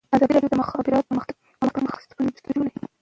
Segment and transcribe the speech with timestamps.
[0.15, 1.37] ازادي راډیو د د مخابراتو پرمختګ
[1.75, 2.73] پرمختګ سنجولی.